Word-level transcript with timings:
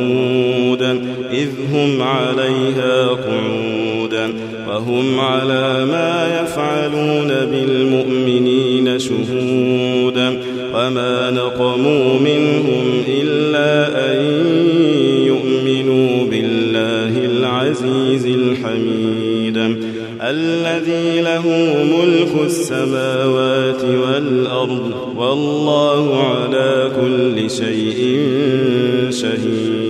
الوقود 0.00 0.82
إذ 1.32 1.48
هم 1.72 2.02
عليها 2.02 3.06
قعود 3.06 4.14
وهم 4.68 5.20
على 5.20 5.84
ما 5.84 6.40
يفعلون 6.42 7.28
بالمؤمنين 7.28 8.98
شهودا 8.98 10.40
وما 10.74 11.30
نقموا 11.30 12.18
منهم 12.18 13.02
إلا 13.08 13.88
أن 14.12 14.20
يؤمنوا 15.26 16.26
بالله 16.26 17.24
العزيز 17.24 18.26
الحميد 18.26 19.76
الذي 20.22 21.20
له 21.20 21.48
ملك 21.84 22.46
السماوات 22.46 23.84
والأرض 23.84 24.92
والله 25.16 26.22
على 26.22 26.90
كل 27.00 27.50
شيء 27.50 28.18
شهيد. 29.10 29.89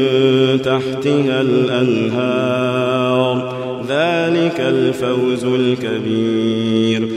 تحتها 0.57 1.41
الأنهار. 1.41 3.61
ذلك 3.81 4.59
الفوز 4.59 5.43
الكبير. 5.43 7.07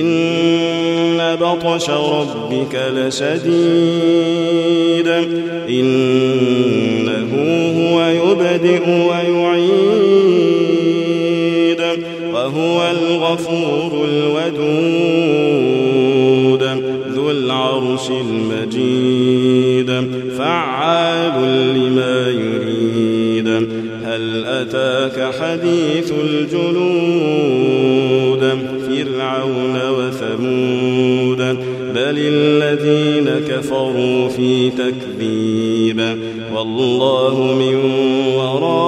إن 0.00 1.36
بطش 1.40 1.90
ربك 1.90 2.80
لشديد. 2.96 5.08
إنه 5.68 7.30
هو 7.78 8.06
يبدئ 8.06 8.90
ويعيد. 8.90 9.64
وهو 12.32 12.90
الغفور 12.90 14.08
الودود. 14.08 16.62
ذو 17.08 17.30
العرش 17.30 18.10
المجيد. 18.10 19.90
فعال 20.38 21.36
لما 21.74 22.28
يريد. 22.28 22.63
أتاك 24.64 25.34
حديث 25.34 26.12
الجنود 26.24 27.64
فرعون 28.88 29.76
وثمود 29.90 31.42
بل 31.94 32.16
الذين 32.18 33.28
كفروا 33.48 34.28
في 34.28 34.70
تكذيب. 34.70 36.00
والله 36.56 37.34
من 37.54 37.76
ورائهم 38.36 38.84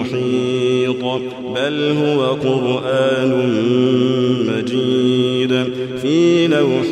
محيط 0.00 1.02
بل 1.54 1.76
هو 2.02 2.20
قرآن 2.24 3.32
مجيد 4.48 5.52
في 6.02 6.46
لوح 6.46 6.88